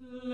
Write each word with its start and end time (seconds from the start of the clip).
Hmm. 0.00 0.29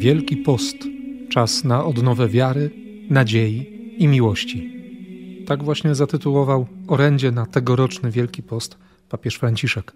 Wielki 0.00 0.36
Post 0.36 0.76
czas 1.28 1.64
na 1.64 1.84
odnowę 1.84 2.28
wiary, 2.28 2.70
nadziei 3.10 3.66
i 3.98 4.08
miłości. 4.08 4.72
Tak 5.46 5.64
właśnie 5.64 5.94
zatytułował 5.94 6.66
orędzie 6.86 7.30
na 7.30 7.46
tegoroczny 7.46 8.10
Wielki 8.10 8.42
Post 8.42 8.78
papież 9.08 9.34
Franciszek. 9.34 9.92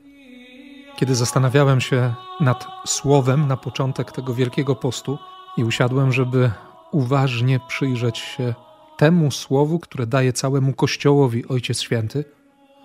Kiedy 0.96 1.14
zastanawiałem 1.14 1.80
się 1.80 2.14
nad 2.40 2.66
słowem 2.86 3.48
na 3.48 3.56
początek 3.56 4.12
tego 4.12 4.34
Wielkiego 4.34 4.77
Postu 4.77 5.18
i 5.56 5.64
usiadłem, 5.64 6.12
żeby 6.12 6.50
uważnie 6.92 7.60
przyjrzeć 7.68 8.18
się 8.18 8.55
temu 8.96 9.30
słowu, 9.30 9.78
które 9.78 10.06
daje 10.06 10.32
całemu 10.32 10.72
Kościołowi 10.72 11.48
Ojciec 11.48 11.80
Święty, 11.80 12.25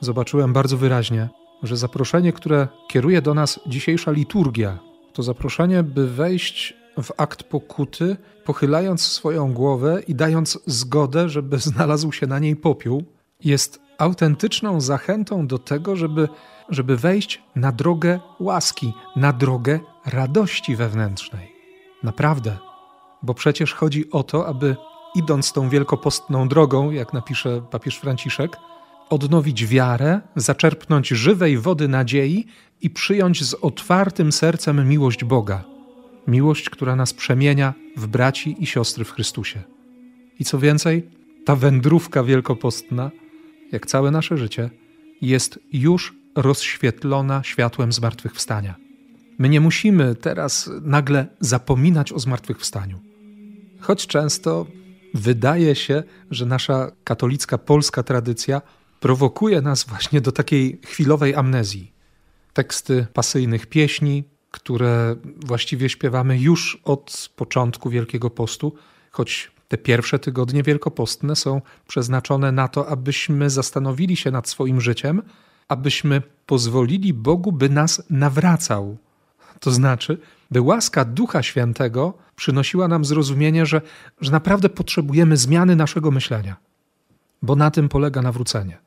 zobaczyłem 0.01 0.53
bardzo 0.53 0.77
wyraźnie, 0.77 1.29
że 1.63 1.77
zaproszenie, 1.77 2.33
które 2.33 2.67
kieruje 2.87 3.21
do 3.21 3.33
nas 3.33 3.59
dzisiejsza 3.67 4.11
liturgia, 4.11 4.79
to 5.13 5.23
zaproszenie, 5.23 5.83
by 5.83 6.07
wejść 6.07 6.79
w 7.03 7.11
akt 7.17 7.43
pokuty, 7.43 8.17
pochylając 8.45 9.01
swoją 9.01 9.53
głowę 9.53 10.01
i 10.07 10.15
dając 10.15 10.59
zgodę, 10.65 11.29
żeby 11.29 11.57
znalazł 11.69 12.11
się 12.11 12.27
na 12.27 12.39
niej 12.39 12.55
popiół, 12.55 13.03
jest 13.43 13.81
autentyczną 13.97 14.81
zachętą 14.81 15.47
do 15.47 15.59
tego, 15.59 15.95
żeby, 15.95 16.27
żeby 16.69 16.97
wejść 16.97 17.43
na 17.55 17.71
drogę 17.71 18.19
łaski, 18.39 18.93
na 19.15 19.33
drogę 19.33 19.79
radości 20.05 20.75
wewnętrznej. 20.75 21.51
Naprawdę, 22.03 22.57
bo 23.23 23.33
przecież 23.33 23.73
chodzi 23.73 24.11
o 24.11 24.23
to, 24.23 24.47
aby 24.47 24.75
idąc 25.15 25.53
tą 25.53 25.69
wielkopostną 25.69 26.47
drogą, 26.47 26.91
jak 26.91 27.13
napisze 27.13 27.61
papież 27.71 27.97
Franciszek, 27.97 28.57
odnowić 29.09 29.67
wiarę, 29.67 30.21
zaczerpnąć 30.35 31.07
żywej 31.07 31.57
wody 31.57 31.87
nadziei 31.87 32.45
i 32.81 32.89
przyjąć 32.89 33.43
z 33.43 33.53
otwartym 33.53 34.31
sercem 34.31 34.89
miłość 34.89 35.23
Boga 35.23 35.78
miłość, 36.29 36.69
która 36.69 36.95
nas 36.95 37.13
przemienia 37.13 37.73
w 37.97 38.07
braci 38.07 38.55
i 38.63 38.65
siostry 38.65 39.05
w 39.05 39.11
Chrystusie. 39.11 39.63
I 40.39 40.45
co 40.45 40.59
więcej, 40.59 41.09
ta 41.45 41.55
wędrówka 41.55 42.23
wielkopostna, 42.23 43.11
jak 43.71 43.85
całe 43.85 44.11
nasze 44.11 44.37
życie, 44.37 44.69
jest 45.21 45.59
już 45.73 46.15
rozświetlona 46.35 47.43
światłem 47.43 47.91
zmartwychwstania. 47.91 48.75
My 49.39 49.49
nie 49.49 49.61
musimy 49.61 50.15
teraz 50.15 50.69
nagle 50.81 51.27
zapominać 51.39 52.13
o 52.13 52.19
zmartwychwstaniu. 52.19 52.99
Choć 53.79 54.07
często 54.07 54.67
wydaje 55.13 55.75
się, 55.75 56.03
że 56.31 56.45
nasza 56.45 56.91
katolicka 57.03 57.57
polska 57.57 58.03
tradycja 58.03 58.61
prowokuje 58.99 59.61
nas 59.61 59.83
właśnie 59.83 60.21
do 60.21 60.31
takiej 60.31 60.79
chwilowej 60.85 61.35
amnezji. 61.35 61.91
Teksty 62.53 63.07
pasyjnych 63.13 63.67
pieśni, 63.67 64.23
które 64.51 65.15
właściwie 65.45 65.89
śpiewamy 65.89 66.39
już 66.39 66.81
od 66.83 67.29
początku 67.35 67.89
Wielkiego 67.89 68.29
Postu, 68.29 68.73
choć 69.11 69.51
te 69.67 69.77
pierwsze 69.77 70.19
tygodnie 70.19 70.63
wielkopostne 70.63 71.35
są 71.35 71.61
przeznaczone 71.87 72.51
na 72.51 72.67
to, 72.67 72.87
abyśmy 72.87 73.49
zastanowili 73.49 74.15
się 74.15 74.31
nad 74.31 74.49
swoim 74.49 74.81
życiem, 74.81 75.21
abyśmy 75.67 76.21
pozwolili 76.45 77.13
Bogu, 77.13 77.51
by 77.51 77.69
nas 77.69 78.03
nawracał. 78.09 78.97
To 79.59 79.71
znaczy, 79.71 80.17
by 80.51 80.61
łaska 80.61 81.05
Ducha 81.05 81.43
Świętego 81.43 82.13
przynosiła 82.35 82.87
nam 82.87 83.05
zrozumienie, 83.05 83.65
że, 83.65 83.81
że 84.21 84.31
naprawdę 84.31 84.69
potrzebujemy 84.69 85.37
zmiany 85.37 85.75
naszego 85.75 86.11
myślenia, 86.11 86.55
bo 87.41 87.55
na 87.55 87.71
tym 87.71 87.89
polega 87.89 88.21
nawrócenie. 88.21 88.77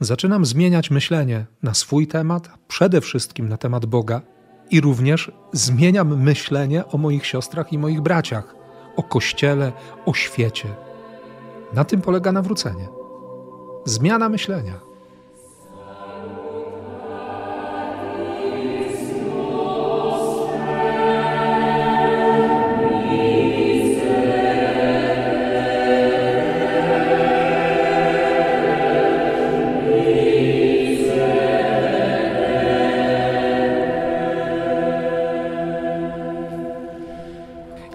Zaczynam 0.00 0.46
zmieniać 0.46 0.90
myślenie 0.90 1.46
na 1.62 1.74
swój 1.74 2.06
temat, 2.06 2.50
przede 2.68 3.00
wszystkim 3.00 3.48
na 3.48 3.56
temat 3.56 3.86
Boga 3.86 4.20
i 4.70 4.80
również 4.80 5.32
zmieniam 5.52 6.22
myślenie 6.22 6.86
o 6.86 6.98
moich 6.98 7.26
siostrach 7.26 7.72
i 7.72 7.78
moich 7.78 8.00
braciach, 8.00 8.54
o 8.96 9.02
Kościele, 9.02 9.72
o 10.06 10.14
świecie. 10.14 10.68
Na 11.72 11.84
tym 11.84 12.00
polega 12.00 12.32
nawrócenie. 12.32 12.88
Zmiana 13.84 14.28
myślenia. 14.28 14.89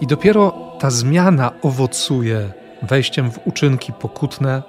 I 0.06 0.08
dopiero 0.08 0.52
ta 0.78 0.90
zmiana 0.90 1.52
owocuje 1.62 2.52
wejściem 2.82 3.30
w 3.30 3.38
uczynki 3.46 3.92
pokutne, 3.92 4.62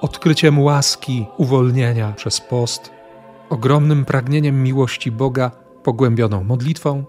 odkryciem 0.00 0.60
łaski, 0.60 1.26
uwolnienia 1.36 2.12
przez 2.12 2.40
post, 2.40 2.90
ogromnym 3.50 4.04
pragnieniem 4.04 4.62
miłości 4.62 5.10
Boga, 5.10 5.50
pogłębioną 5.82 6.44
modlitwą 6.44 7.04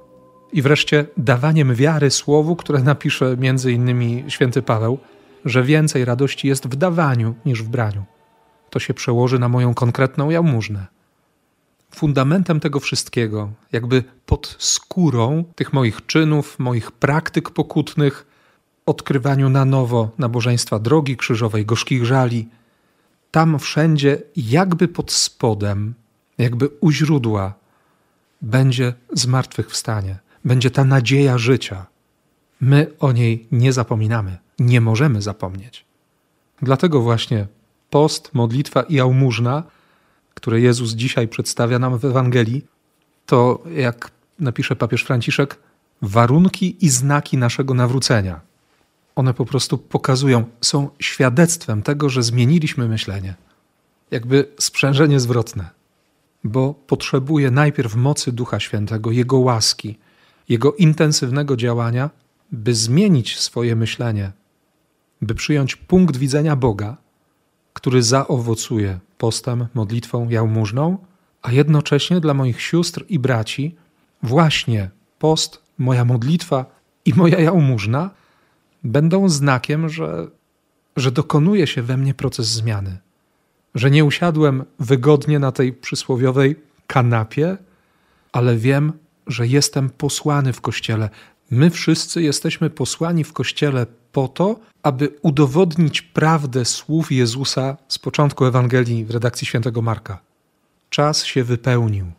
i 0.54 0.62
wreszcie 0.62 1.06
dawaniem 1.18 1.76
wiary 1.76 2.12
słowu, 2.12 2.56
które 2.56 2.80
napisze 2.80 3.38
między 3.38 3.72
innymi 3.72 4.24
święty 4.28 4.62
Paweł, 4.62 4.98
że 5.46 5.64
więcej 5.64 6.06
radości 6.06 6.48
jest 6.48 6.68
w 6.68 6.76
dawaniu 6.76 7.36
niż 7.46 7.64
w 7.64 7.70
braniu. 7.70 8.04
To 8.70 8.80
się 8.80 8.94
przełoży 8.94 9.40
na 9.40 9.50
moją 9.50 9.74
konkretną 9.74 10.30
jałmużnę 10.30 10.88
fundamentem 11.96 12.60
tego 12.60 12.80
wszystkiego, 12.80 13.50
jakby 13.72 14.04
pod 14.26 14.56
skórą 14.60 15.44
tych 15.56 15.74
moich 15.74 16.06
czynów, 16.06 16.60
moich 16.60 16.92
praktyk 16.92 17.50
pokutnych, 17.50 18.26
odkrywaniu 18.86 19.50
na 19.50 19.66
nowo 19.66 20.12
nabożeństwa 20.18 20.80
drogi 20.80 21.18
krzyżowej, 21.18 21.66
gorzkich 21.66 22.06
żali, 22.06 22.50
tam 23.32 23.60
wszędzie, 23.60 24.22
jakby 24.36 24.88
pod 24.88 25.12
spodem, 25.12 25.94
jakby 26.38 26.70
u 26.82 26.92
źródła, 26.92 27.54
będzie 28.42 28.94
zmartwychwstanie, 29.14 30.20
będzie 30.46 30.72
ta 30.72 30.84
nadzieja 30.84 31.38
życia. 31.38 31.86
My 32.62 32.88
o 33.00 33.12
niej 33.12 33.48
nie 33.52 33.74
zapominamy, 33.74 34.38
nie 34.60 34.82
możemy 34.82 35.22
zapomnieć. 35.22 35.86
Dlatego 36.62 37.02
właśnie 37.02 37.48
post, 37.90 38.30
modlitwa 38.34 38.82
i 38.82 38.94
jałmużna– 38.94 39.64
które 40.44 40.62
Jezus 40.62 40.92
dzisiaj 40.92 41.28
przedstawia 41.28 41.80
nam 41.80 41.98
w 41.98 42.06
Ewangelii, 42.06 42.66
to 43.26 43.64
jak 43.76 44.12
napisze 44.40 44.76
papież 44.76 45.04
Franciszek, 45.04 45.60
warunki 46.02 46.86
i 46.86 46.90
znaki 46.90 47.38
naszego 47.38 47.74
nawrócenia. 47.74 48.42
One 49.16 49.34
po 49.34 49.46
prostu 49.46 49.78
pokazują, 49.78 50.46
są 50.62 50.90
świadectwem 51.00 51.82
tego, 51.82 52.10
że 52.10 52.24
zmieniliśmy 52.24 52.88
myślenie. 52.88 53.36
Jakby 54.12 54.48
sprzężenie 54.60 55.20
zwrotne. 55.20 55.70
Bo 56.44 56.74
potrzebuje 56.74 57.52
najpierw 57.52 57.96
mocy 57.96 58.32
Ducha 58.32 58.60
Świętego, 58.60 59.12
Jego 59.12 59.38
łaski, 59.38 59.98
Jego 60.50 60.74
intensywnego 60.74 61.56
działania, 61.56 62.10
by 62.52 62.76
zmienić 62.76 63.40
swoje 63.40 63.76
myślenie, 63.76 64.32
by 65.22 65.36
przyjąć 65.36 65.76
punkt 65.76 66.18
widzenia 66.18 66.56
Boga, 66.56 66.98
który 67.74 68.04
zaowocuje 68.04 69.00
postem, 69.24 69.68
modlitwą, 69.74 70.30
jałmużną, 70.30 70.98
a 71.42 71.52
jednocześnie 71.52 72.20
dla 72.20 72.34
moich 72.34 72.62
sióstr 72.62 73.06
i 73.10 73.20
braci 73.20 73.76
właśnie 74.24 74.90
post, 75.20 75.62
moja 75.78 76.06
modlitwa 76.06 76.66
i 77.06 77.14
moja 77.14 77.40
jałmużna 77.40 78.10
będą 78.84 79.30
znakiem, 79.30 79.90
że, 79.90 80.28
że 80.96 81.12
dokonuje 81.12 81.68
się 81.68 81.82
we 81.82 81.98
mnie 81.98 82.14
proces 82.14 82.48
zmiany. 82.48 82.98
Że 83.76 83.92
nie 83.92 84.06
usiadłem 84.06 84.64
wygodnie 84.80 85.40
na 85.40 85.52
tej 85.52 85.74
przysłowiowej 85.74 86.56
kanapie, 86.88 87.58
ale 88.32 88.58
wiem, 88.58 88.94
że 89.28 89.48
jestem 89.48 89.90
posłany 89.90 90.54
w 90.54 90.62
kościele 90.62 91.10
My 91.52 91.70
wszyscy 91.70 92.22
jesteśmy 92.22 92.70
posłani 92.70 93.24
w 93.24 93.34
Kościele 93.34 93.86
po 94.14 94.28
to, 94.28 94.60
aby 94.84 95.10
udowodnić 95.22 96.02
prawdę 96.02 96.66
słów 96.66 97.12
Jezusa 97.12 97.78
z 97.88 98.00
początku 98.00 98.46
Ewangelii 98.46 99.06
w 99.06 99.12
redakcji 99.12 99.48
świętego 99.48 99.82
Marka. 99.82 100.20
Czas 100.90 101.26
się 101.26 101.44
wypełnił. 101.44 102.12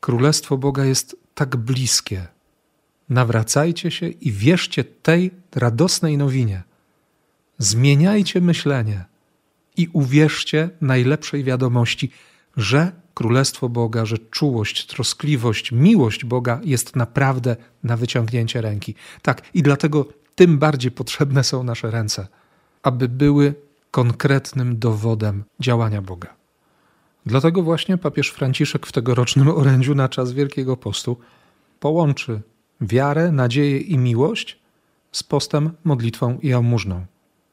Królestwo 0.00 0.56
Boga 0.56 0.84
jest 0.84 1.16
tak 1.34 1.56
bliskie. 1.56 2.26
Nawracajcie 3.08 3.90
się 3.90 4.08
i 4.08 4.32
wierzcie 4.32 4.84
tej 4.84 5.30
radosnej 5.54 6.18
nowinie. 6.18 6.62
Zmieniajcie 7.58 8.40
myślenie 8.40 9.04
i 9.76 9.88
uwierzcie 9.92 10.70
najlepszej 10.80 11.44
wiadomości, 11.44 12.10
że 12.56 12.92
Królestwo 13.14 13.68
Boga, 13.68 14.04
że 14.06 14.18
czułość, 14.18 14.86
troskliwość, 14.86 15.72
miłość 15.72 16.24
Boga 16.24 16.60
jest 16.64 16.96
naprawdę 16.96 17.56
na 17.84 17.96
wyciągnięcie 17.96 18.60
ręki. 18.60 18.94
Tak, 19.22 19.42
i 19.54 19.62
dlatego 19.62 20.06
tym 20.38 20.58
bardziej 20.58 20.90
potrzebne 20.90 21.44
są 21.44 21.64
nasze 21.64 21.90
ręce, 21.90 22.28
aby 22.82 23.08
były 23.08 23.54
konkretnym 23.90 24.78
dowodem 24.78 25.44
działania 25.60 26.02
Boga. 26.02 26.34
Dlatego 27.26 27.62
właśnie 27.62 27.98
papież 27.98 28.30
Franciszek 28.30 28.86
w 28.86 28.92
tegorocznym 28.92 29.48
orędziu 29.48 29.94
na 29.94 30.08
czas 30.08 30.32
Wielkiego 30.32 30.76
Postu 30.76 31.16
połączy 31.80 32.40
wiarę, 32.80 33.32
nadzieję 33.32 33.78
i 33.78 33.98
miłość 33.98 34.58
z 35.12 35.22
postem, 35.22 35.70
modlitwą 35.84 36.38
i 36.42 36.48
jałmużną. 36.48 37.06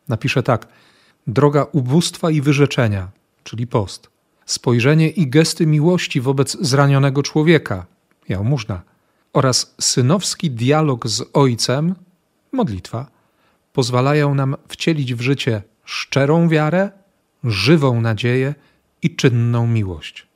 Napisze 0.07 0.43
tak: 0.43 0.67
droga 1.27 1.65
ubóstwa 1.71 2.31
i 2.31 2.41
wyrzeczenia, 2.41 3.07
czyli 3.43 3.67
post, 3.67 4.09
spojrzenie 4.45 5.09
i 5.09 5.27
gesty 5.27 5.67
miłości 5.67 6.21
wobec 6.21 6.57
zranionego 6.61 7.23
człowieka, 7.23 7.85
jałmużna, 8.29 8.81
oraz 9.33 9.75
synowski 9.81 10.51
dialog 10.51 11.07
z 11.07 11.23
Ojcem, 11.33 11.95
modlitwa, 12.55 13.07
pozwalają 13.73 14.35
nam 14.35 14.55
wcielić 14.67 15.13
w 15.13 15.21
życie 15.21 15.61
szczerą 15.85 16.49
wiarę, 16.49 16.91
żywą 17.43 18.01
nadzieję 18.01 18.55
i 19.01 19.15
czynną 19.15 19.67
miłość. 19.67 20.27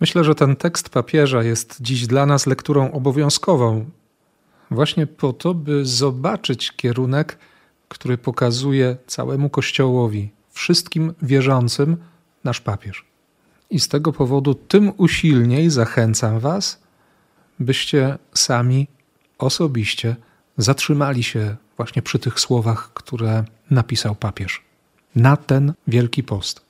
Myślę, 0.00 0.24
że 0.24 0.34
ten 0.34 0.56
tekst 0.56 0.88
papieża 0.88 1.42
jest 1.42 1.76
dziś 1.80 2.06
dla 2.06 2.26
nas 2.26 2.46
lekturą 2.46 2.92
obowiązkową, 2.92 3.90
właśnie 4.70 5.06
po 5.06 5.32
to, 5.32 5.54
by 5.54 5.84
zobaczyć 5.86 6.72
kierunek, 6.72 7.38
który 7.88 8.18
pokazuje 8.18 8.96
całemu 9.06 9.50
Kościołowi, 9.50 10.30
wszystkim 10.50 11.14
wierzącym, 11.22 11.96
nasz 12.44 12.60
papież. 12.60 13.04
I 13.70 13.80
z 13.80 13.88
tego 13.88 14.12
powodu 14.12 14.54
tym 14.54 14.92
usilniej 14.96 15.70
zachęcam 15.70 16.40
Was, 16.40 16.82
byście 17.60 18.18
sami 18.34 18.88
osobiście 19.38 20.16
zatrzymali 20.56 21.22
się 21.22 21.56
właśnie 21.76 22.02
przy 22.02 22.18
tych 22.18 22.40
słowach, 22.40 22.90
które 22.94 23.44
napisał 23.70 24.14
papież 24.14 24.62
na 25.14 25.36
ten 25.36 25.72
Wielki 25.86 26.22
Post. 26.22 26.60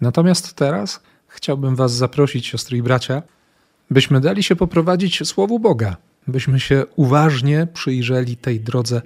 Natomiast 0.00 0.54
teraz 0.54 1.00
chciałbym 1.28 1.76
Was 1.76 1.92
zaprosić, 1.92 2.46
siostry 2.46 2.78
i 2.78 2.82
bracia, 2.82 3.22
byśmy 3.90 4.20
dali 4.20 4.42
się 4.42 4.56
poprowadzić 4.56 5.28
Słowu 5.28 5.58
Boga, 5.58 5.96
byśmy 6.26 6.60
się 6.60 6.84
uważnie 6.96 7.66
przyjrzeli 7.74 8.36
tej 8.36 8.60
drodze, 8.60 9.02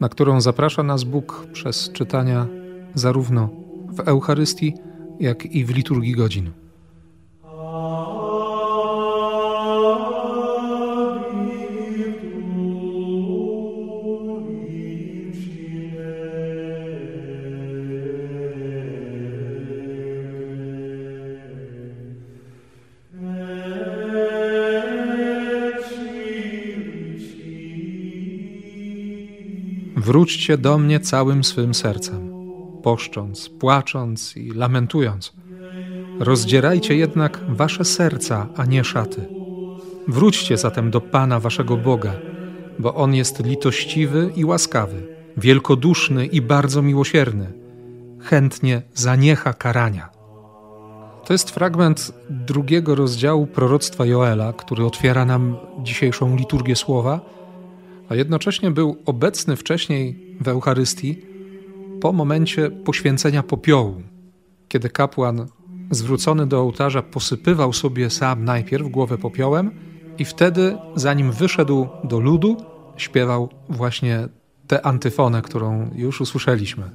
na 0.00 0.08
którą 0.08 0.40
zaprasza 0.40 0.82
nas 0.82 1.04
Bóg 1.04 1.46
przez 1.52 1.92
czytania 1.92 2.46
zarówno 2.94 3.48
w 3.88 4.00
Eucharystii, 4.00 4.74
jak 5.20 5.46
i 5.46 5.64
w 5.64 5.70
liturgii 5.70 6.12
godzin. 6.12 6.50
Wróćcie 30.04 30.58
do 30.58 30.78
mnie 30.78 31.00
całym 31.00 31.44
swym 31.44 31.74
sercem, 31.74 32.30
poszcząc, 32.82 33.48
płacząc 33.48 34.36
i 34.36 34.50
lamentując. 34.50 35.32
Rozdzierajcie 36.20 36.96
jednak 36.96 37.40
wasze 37.48 37.84
serca, 37.84 38.46
a 38.56 38.64
nie 38.64 38.84
szaty. 38.84 39.28
Wróćcie 40.08 40.56
zatem 40.56 40.90
do 40.90 41.00
Pana 41.00 41.40
waszego 41.40 41.76
Boga, 41.76 42.12
bo 42.78 42.94
On 42.94 43.14
jest 43.14 43.44
litościwy 43.44 44.32
i 44.36 44.44
łaskawy, 44.44 45.06
wielkoduszny 45.36 46.26
i 46.26 46.40
bardzo 46.40 46.82
miłosierny, 46.82 47.52
chętnie 48.20 48.82
zaniecha 48.94 49.52
karania. 49.52 50.10
To 51.24 51.32
jest 51.34 51.50
fragment 51.50 52.12
drugiego 52.30 52.94
rozdziału 52.94 53.46
proroctwa 53.46 54.06
Joela, 54.06 54.52
który 54.52 54.84
otwiera 54.84 55.24
nam 55.24 55.56
dzisiejszą 55.82 56.36
liturgię 56.36 56.76
słowa 56.76 57.20
a 58.08 58.14
jednocześnie 58.14 58.70
był 58.70 58.96
obecny 59.06 59.56
wcześniej 59.56 60.36
w 60.40 60.48
Eucharystii 60.48 61.18
po 62.00 62.12
momencie 62.12 62.70
poświęcenia 62.70 63.42
popiołu, 63.42 64.02
kiedy 64.68 64.88
kapłan 64.90 65.46
zwrócony 65.90 66.46
do 66.46 66.60
ołtarza 66.60 67.02
posypywał 67.02 67.72
sobie 67.72 68.10
sam 68.10 68.44
najpierw 68.44 68.88
głowę 68.88 69.18
popiołem 69.18 69.70
i 70.18 70.24
wtedy, 70.24 70.76
zanim 70.94 71.32
wyszedł 71.32 71.88
do 72.04 72.20
ludu, 72.20 72.56
śpiewał 72.96 73.48
właśnie 73.68 74.28
tę 74.66 74.86
antyfonę, 74.86 75.42
którą 75.42 75.90
już 75.94 76.20
usłyszeliśmy. 76.20 76.90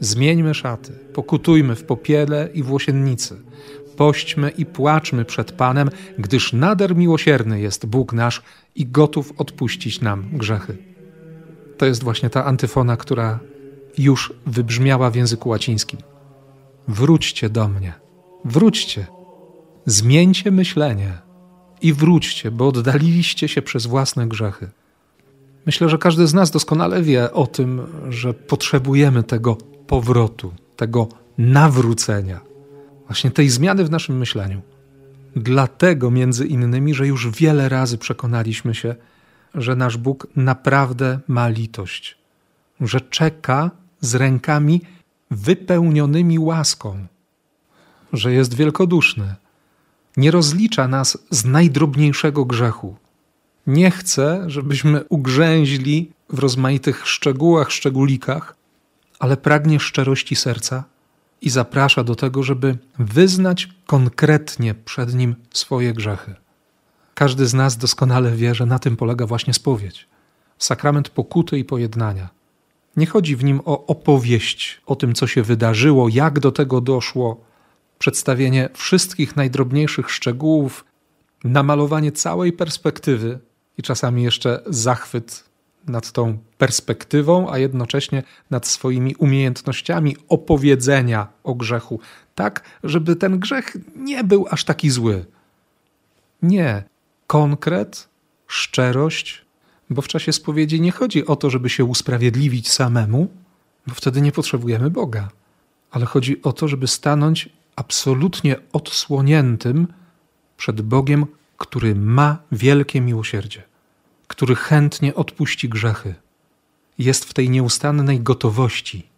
Zmieńmy 0.00 0.54
szaty, 0.54 0.92
pokutujmy 1.12 1.76
w 1.76 1.84
popiele 1.84 2.48
i 2.54 2.62
w 2.62 2.72
łosiennicy, 2.72 3.36
pośćmy 4.00 4.50
i 4.50 4.66
płaczmy 4.66 5.24
przed 5.24 5.52
Panem, 5.52 5.90
gdyż 6.18 6.52
nader 6.52 6.96
miłosierny 6.96 7.60
jest 7.60 7.86
Bóg 7.86 8.12
nasz 8.12 8.42
i 8.74 8.86
gotów 8.86 9.32
odpuścić 9.38 10.00
nam 10.00 10.24
grzechy. 10.32 10.76
To 11.78 11.86
jest 11.86 12.02
właśnie 12.02 12.30
ta 12.30 12.44
antyfona, 12.44 12.96
która 12.96 13.38
już 13.98 14.32
wybrzmiała 14.46 15.10
w 15.10 15.14
języku 15.14 15.48
łacińskim. 15.48 16.00
Wróćcie 16.88 17.50
do 17.50 17.68
mnie, 17.68 17.92
wróćcie, 18.44 19.06
zmieńcie 19.86 20.50
myślenie 20.50 21.12
i 21.82 21.92
wróćcie, 21.92 22.50
bo 22.50 22.68
oddaliliście 22.68 23.48
się 23.48 23.62
przez 23.62 23.86
własne 23.86 24.28
grzechy. 24.28 24.68
Myślę, 25.66 25.88
że 25.88 25.98
każdy 25.98 26.26
z 26.26 26.34
nas 26.34 26.50
doskonale 26.50 27.02
wie 27.02 27.32
o 27.32 27.46
tym, 27.46 27.86
że 28.08 28.34
potrzebujemy 28.34 29.22
tego 29.22 29.56
powrotu, 29.86 30.52
tego 30.76 31.08
nawrócenia 31.38 32.49
właśnie 33.10 33.30
tej 33.30 33.48
zmiany 33.48 33.84
w 33.84 33.90
naszym 33.90 34.18
myśleniu. 34.18 34.62
Dlatego 35.36 36.10
między 36.10 36.46
innymi, 36.46 36.94
że 36.94 37.06
już 37.06 37.30
wiele 37.30 37.68
razy 37.68 37.98
przekonaliśmy 37.98 38.74
się, 38.74 38.94
że 39.54 39.76
nasz 39.76 39.96
Bóg 39.96 40.26
naprawdę 40.36 41.18
ma 41.28 41.48
litość, 41.48 42.18
że 42.80 43.00
czeka 43.00 43.70
z 44.00 44.14
rękami 44.14 44.80
wypełnionymi 45.30 46.38
łaską, 46.38 47.06
że 48.12 48.32
jest 48.32 48.54
wielkoduszny, 48.54 49.34
nie 50.16 50.30
rozlicza 50.30 50.88
nas 50.88 51.18
z 51.30 51.44
najdrobniejszego 51.44 52.44
grzechu. 52.44 52.96
Nie 53.66 53.90
chce, 53.90 54.44
żebyśmy 54.46 55.04
ugrzęźli 55.08 56.10
w 56.28 56.38
rozmaitych 56.38 57.08
szczegółach, 57.08 57.72
szczególikach, 57.72 58.56
ale 59.18 59.36
pragnie 59.36 59.80
szczerości 59.80 60.36
serca 60.36 60.84
i 61.42 61.50
zaprasza 61.50 62.04
do 62.04 62.14
tego, 62.14 62.42
żeby 62.42 62.78
wyznać 62.98 63.68
konkretnie 63.86 64.74
przed 64.74 65.14
Nim 65.14 65.34
swoje 65.52 65.92
grzechy. 65.92 66.34
Każdy 67.14 67.46
z 67.46 67.54
nas 67.54 67.76
doskonale 67.76 68.36
wie, 68.36 68.54
że 68.54 68.66
na 68.66 68.78
tym 68.78 68.96
polega 68.96 69.26
właśnie 69.26 69.54
spowiedź 69.54 70.10
sakrament 70.60 71.08
pokuty 71.08 71.58
i 71.58 71.64
pojednania. 71.64 72.28
Nie 72.96 73.06
chodzi 73.06 73.36
w 73.36 73.44
nim 73.44 73.60
o 73.64 73.86
opowieść 73.86 74.80
o 74.86 74.96
tym, 74.96 75.14
co 75.14 75.26
się 75.26 75.42
wydarzyło, 75.42 76.08
jak 76.08 76.40
do 76.40 76.52
tego 76.52 76.80
doszło, 76.80 77.44
przedstawienie 77.98 78.68
wszystkich 78.74 79.36
najdrobniejszych 79.36 80.10
szczegółów, 80.10 80.84
namalowanie 81.44 82.12
całej 82.12 82.52
perspektywy 82.52 83.38
i 83.78 83.82
czasami 83.82 84.22
jeszcze 84.22 84.62
zachwyt 84.66 85.49
nad 85.86 86.12
tą 86.12 86.38
perspektywą, 86.58 87.50
a 87.52 87.58
jednocześnie 87.58 88.22
nad 88.50 88.66
swoimi 88.66 89.14
umiejętnościami 89.14 90.16
opowiedzenia 90.28 91.28
o 91.44 91.54
grzechu, 91.54 92.00
tak, 92.34 92.62
żeby 92.84 93.16
ten 93.16 93.38
grzech 93.38 93.76
nie 93.96 94.24
był 94.24 94.46
aż 94.50 94.64
taki 94.64 94.90
zły. 94.90 95.24
Nie. 96.42 96.84
Konkret, 97.26 98.08
szczerość, 98.46 99.44
bo 99.90 100.02
w 100.02 100.08
czasie 100.08 100.32
spowiedzi 100.32 100.80
nie 100.80 100.92
chodzi 100.92 101.26
o 101.26 101.36
to, 101.36 101.50
żeby 101.50 101.68
się 101.68 101.84
usprawiedliwić 101.84 102.70
samemu, 102.70 103.28
bo 103.86 103.94
wtedy 103.94 104.20
nie 104.20 104.32
potrzebujemy 104.32 104.90
Boga, 104.90 105.28
ale 105.90 106.06
chodzi 106.06 106.42
o 106.42 106.52
to, 106.52 106.68
żeby 106.68 106.86
stanąć 106.86 107.48
absolutnie 107.76 108.56
odsłoniętym 108.72 109.86
przed 110.56 110.80
Bogiem, 110.82 111.26
który 111.56 111.94
ma 111.94 112.38
wielkie 112.52 113.00
miłosierdzie. 113.00 113.69
Który 114.30 114.54
chętnie 114.54 115.14
odpuści 115.14 115.68
grzechy. 115.68 116.14
Jest 116.98 117.24
w 117.24 117.34
tej 117.34 117.50
nieustannej 117.50 118.20
gotowości. 118.20 119.08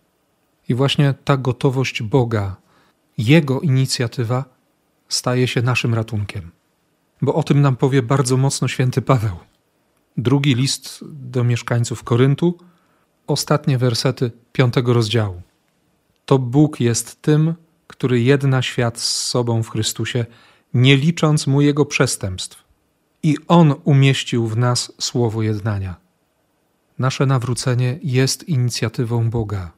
I 0.69 0.75
właśnie 0.75 1.15
ta 1.25 1.37
gotowość 1.37 2.03
Boga, 2.03 2.57
Jego 3.19 3.61
inicjatywa 3.61 4.45
staje 5.09 5.49
się 5.49 5.63
naszym 5.63 5.95
ratunkiem. 5.95 6.51
Bo 7.23 7.35
o 7.35 7.43
tym 7.43 7.61
nam 7.61 7.77
powie 7.77 8.03
bardzo 8.03 8.37
mocno 8.37 8.69
święty 8.69 9.03
Paweł. 9.03 9.37
Drugi 10.17 10.55
list 10.55 11.05
do 11.13 11.45
mieszkańców 11.45 12.05
Koryntu, 12.05 12.59
ostatnie 13.27 13.79
wersety 13.79 14.31
piątego 14.53 14.93
rozdziału. 14.93 15.43
To 16.27 16.39
Bóg 16.39 16.81
jest 16.81 17.23
tym, 17.23 17.55
który 17.87 18.21
jedna 18.21 18.63
świat 18.63 19.01
z 19.01 19.27
sobą 19.27 19.63
w 19.63 19.71
Chrystusie, 19.71 20.27
nie 20.75 20.97
licząc 20.97 21.47
mu 21.47 21.61
jego 21.61 21.85
przestępstw. 21.87 22.62
I 23.23 23.37
On 23.49 23.75
umieścił 23.85 24.47
w 24.47 24.57
nas 24.57 24.93
słowo 25.01 25.43
jednania. 25.43 25.97
Nasze 26.99 27.27
nawrócenie 27.27 27.99
jest 28.03 28.49
inicjatywą 28.49 29.31
Boga. 29.31 29.73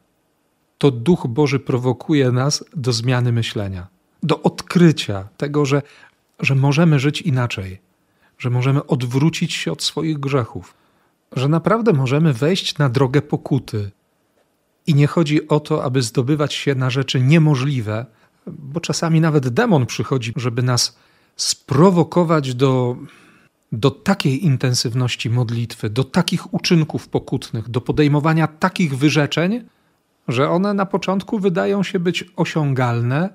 To 0.79 0.91
Duch 0.91 1.27
Boży 1.27 1.59
prowokuje 1.61 2.33
nas 2.33 2.65
do 2.77 2.93
zmiany 2.93 3.33
myślenia, 3.33 3.87
do 4.23 4.43
odkrycia 4.43 5.29
tego, 5.37 5.67
że, 5.67 5.83
że 6.41 6.55
możemy 6.55 6.99
żyć 6.99 7.23
inaczej, 7.23 7.81
że 8.39 8.51
możemy 8.51 8.87
odwrócić 8.87 9.53
się 9.55 9.73
od 9.73 9.83
swoich 9.83 10.21
grzechów, 10.21 10.75
że 11.33 11.49
naprawdę 11.49 11.93
możemy 11.93 12.33
wejść 12.33 12.79
na 12.79 12.89
drogę 12.89 13.23
pokuty. 13.23 13.91
I 14.87 14.95
nie 14.95 15.07
chodzi 15.07 15.49
o 15.49 15.61
to, 15.61 15.85
aby 15.85 16.03
zdobywać 16.03 16.55
się 16.55 16.75
na 16.75 16.91
rzeczy 16.91 17.21
niemożliwe, 17.21 18.07
bo 18.47 18.81
czasami 18.81 19.21
nawet 19.21 19.49
demon 19.49 19.87
przychodzi, 19.87 20.33
żeby 20.37 20.63
nas 20.63 20.99
sprowokować 21.37 22.55
do, 22.55 22.97
do 23.79 23.91
takiej 23.91 24.45
intensywności 24.45 25.31
modlitwy, 25.31 25.91
do 25.91 26.05
takich 26.05 26.55
uczynków 26.55 27.09
pokutnych, 27.09 27.69
do 27.69 27.81
podejmowania 27.81 28.47
takich 28.47 28.97
wyrzeczeń, 28.97 29.65
że 30.29 30.51
one 30.51 30.75
na 30.75 30.87
początku 30.87 31.39
wydają 31.39 31.83
się 31.83 31.99
być 31.99 32.25
osiągalne 32.37 33.31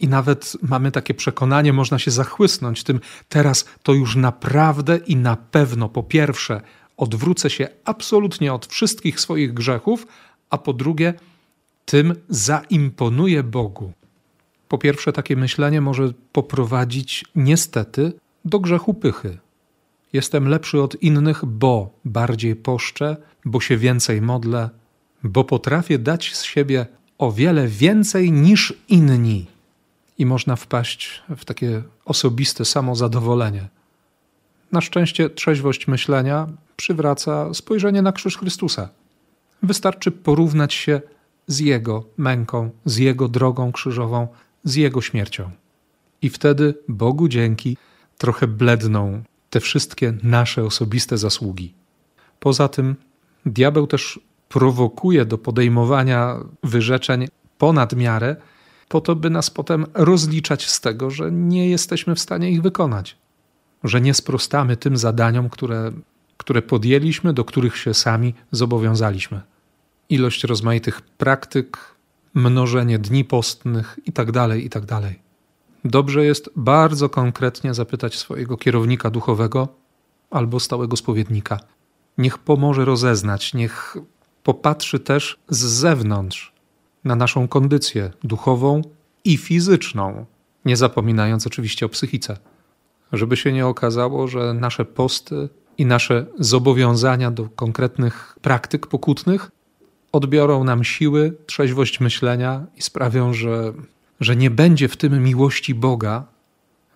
i 0.00 0.08
nawet 0.08 0.56
mamy 0.62 0.92
takie 0.92 1.14
przekonanie, 1.14 1.72
można 1.72 1.98
się 1.98 2.10
zachłysnąć 2.10 2.84
tym, 2.84 3.00
teraz 3.28 3.64
to 3.82 3.92
już 3.92 4.16
naprawdę 4.16 4.96
i 4.96 5.16
na 5.16 5.36
pewno 5.36 5.88
po 5.88 6.02
pierwsze 6.02 6.60
odwrócę 6.96 7.50
się 7.50 7.68
absolutnie 7.84 8.54
od 8.54 8.66
wszystkich 8.66 9.20
swoich 9.20 9.54
grzechów, 9.54 10.06
a 10.50 10.58
po 10.58 10.72
drugie 10.72 11.14
tym 11.84 12.14
zaimponuję 12.28 13.42
Bogu. 13.42 13.92
Po 14.68 14.78
pierwsze, 14.78 15.12
takie 15.12 15.36
myślenie 15.36 15.80
może 15.80 16.12
poprowadzić 16.32 17.24
niestety 17.34 18.12
do 18.44 18.60
grzechu 18.60 18.94
pychy. 18.94 19.38
Jestem 20.12 20.48
lepszy 20.48 20.82
od 20.82 21.02
innych, 21.02 21.44
bo 21.44 21.98
bardziej 22.04 22.56
poszczę, 22.56 23.16
bo 23.44 23.60
się 23.60 23.76
więcej 23.76 24.22
modlę, 24.22 24.70
bo 25.22 25.44
potrafię 25.44 25.98
dać 25.98 26.36
z 26.36 26.42
siebie 26.42 26.86
o 27.18 27.32
wiele 27.32 27.68
więcej 27.68 28.32
niż 28.32 28.74
inni. 28.88 29.46
I 30.18 30.26
można 30.26 30.56
wpaść 30.56 31.22
w 31.36 31.44
takie 31.44 31.82
osobiste 32.04 32.64
samozadowolenie. 32.64 33.68
Na 34.72 34.80
szczęście 34.80 35.30
trzeźwość 35.30 35.88
myślenia 35.88 36.46
przywraca 36.76 37.54
spojrzenie 37.54 38.02
na 38.02 38.12
krzyż 38.12 38.38
Chrystusa. 38.38 38.88
Wystarczy 39.62 40.10
porównać 40.10 40.74
się 40.74 41.00
z 41.46 41.58
Jego 41.58 42.04
męką, 42.16 42.70
z 42.84 42.96
Jego 42.96 43.28
drogą 43.28 43.72
krzyżową, 43.72 44.28
z 44.64 44.74
Jego 44.74 45.00
śmiercią. 45.00 45.50
I 46.22 46.30
wtedy 46.30 46.74
Bogu 46.88 47.28
dzięki 47.28 47.76
trochę 48.18 48.46
bledną 48.46 49.22
te 49.50 49.60
wszystkie 49.60 50.14
nasze 50.22 50.64
osobiste 50.64 51.18
zasługi. 51.18 51.74
Poza 52.40 52.68
tym 52.68 52.96
diabeł 53.46 53.86
też 53.86 54.20
prowokuje 54.48 55.24
do 55.24 55.38
podejmowania 55.38 56.36
wyrzeczeń 56.62 57.26
ponad 57.58 57.96
miarę, 57.96 58.36
po 58.88 59.00
to, 59.00 59.16
by 59.16 59.30
nas 59.30 59.50
potem 59.50 59.86
rozliczać 59.94 60.66
z 60.66 60.80
tego, 60.80 61.10
że 61.10 61.32
nie 61.32 61.68
jesteśmy 61.68 62.14
w 62.14 62.20
stanie 62.20 62.50
ich 62.50 62.62
wykonać, 62.62 63.16
że 63.84 64.00
nie 64.00 64.14
sprostamy 64.14 64.76
tym 64.76 64.96
zadaniom, 64.96 65.50
które, 65.50 65.92
które 66.36 66.62
podjęliśmy, 66.62 67.32
do 67.32 67.44
których 67.44 67.76
się 67.76 67.94
sami 67.94 68.34
zobowiązaliśmy. 68.50 69.40
Ilość 70.08 70.44
rozmaitych 70.44 71.00
praktyk, 71.00 71.78
mnożenie 72.34 72.98
dni 72.98 73.24
postnych 73.24 73.98
itd., 74.06 74.32
tak 74.32 74.58
itd. 74.62 75.14
Dobrze 75.84 76.24
jest 76.24 76.50
bardzo 76.56 77.08
konkretnie 77.08 77.74
zapytać 77.74 78.18
swojego 78.18 78.56
kierownika 78.56 79.10
duchowego 79.10 79.68
albo 80.30 80.60
stałego 80.60 80.96
spowiednika. 80.96 81.60
Niech 82.18 82.38
pomoże 82.38 82.84
rozeznać, 82.84 83.54
niech 83.54 83.96
popatrzy 84.42 85.00
też 85.00 85.38
z 85.48 85.58
zewnątrz 85.58 86.52
na 87.04 87.16
naszą 87.16 87.48
kondycję 87.48 88.10
duchową 88.24 88.82
i 89.24 89.36
fizyczną, 89.36 90.26
nie 90.64 90.76
zapominając 90.76 91.46
oczywiście 91.46 91.86
o 91.86 91.88
psychice. 91.88 92.36
Żeby 93.12 93.36
się 93.36 93.52
nie 93.52 93.66
okazało, 93.66 94.28
że 94.28 94.54
nasze 94.54 94.84
posty 94.84 95.48
i 95.78 95.86
nasze 95.86 96.26
zobowiązania 96.38 97.30
do 97.30 97.48
konkretnych 97.48 98.36
praktyk 98.42 98.86
pokutnych 98.86 99.50
odbiorą 100.12 100.64
nam 100.64 100.84
siły, 100.84 101.36
trzeźwość 101.46 102.00
myślenia 102.00 102.66
i 102.76 102.82
sprawią, 102.82 103.32
że, 103.32 103.72
że 104.20 104.36
nie 104.36 104.50
będzie 104.50 104.88
w 104.88 104.96
tym 104.96 105.22
miłości 105.22 105.74
Boga, 105.74 106.24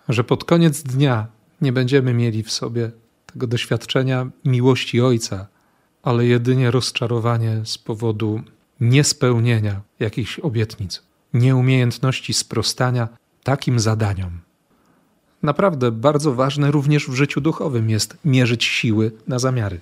że 0.09 0.23
pod 0.23 0.43
koniec 0.43 0.83
dnia 0.83 1.27
nie 1.61 1.71
będziemy 1.71 2.13
mieli 2.13 2.43
w 2.43 2.51
sobie 2.51 2.91
tego 3.33 3.47
doświadczenia 3.47 4.29
miłości 4.45 5.01
Ojca, 5.01 5.47
ale 6.03 6.25
jedynie 6.25 6.71
rozczarowanie 6.71 7.61
z 7.65 7.77
powodu 7.77 8.41
niespełnienia 8.79 9.81
jakichś 9.99 10.39
obietnic, 10.39 11.03
nieumiejętności 11.33 12.33
sprostania 12.33 13.07
takim 13.43 13.79
zadaniom. 13.79 14.39
Naprawdę 15.43 15.91
bardzo 15.91 16.35
ważne 16.35 16.71
również 16.71 17.07
w 17.07 17.13
życiu 17.13 17.41
duchowym 17.41 17.89
jest 17.89 18.17
mierzyć 18.25 18.63
siły 18.63 19.11
na 19.27 19.39
zamiary. 19.39 19.81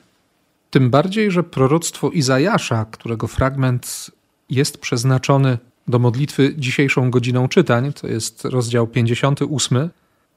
Tym 0.70 0.90
bardziej, 0.90 1.32
że 1.32 1.44
proroctwo 1.44 2.10
Izajasza, 2.10 2.86
którego 2.92 3.28
fragment 3.28 4.12
jest 4.50 4.78
przeznaczony 4.78 5.58
do 5.88 6.00
modlitwy 6.00 6.54
dzisiejszą 6.58 7.12
godziną 7.12 7.48
czytań, 7.48 7.94
to 7.94 8.08
jest 8.08 8.46
rozdział 8.46 8.88
58, 8.88 9.90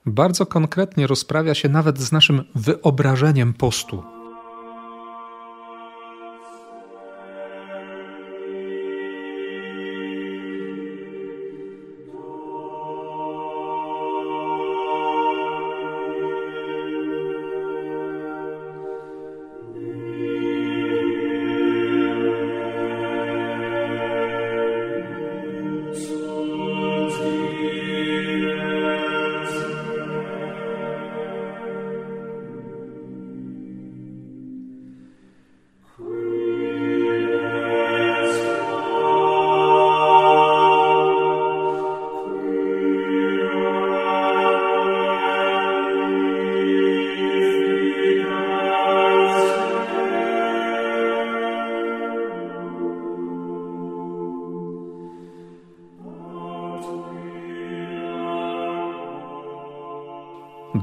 bardzo 0.07 0.47
konkretnie 0.47 1.07
rozprawia 1.07 1.55
się 1.55 1.69
nawet 1.69 1.99
z 1.99 2.13
naszym 2.13 2.45
wyobrażeniem 2.55 3.55
postu. 3.55 4.16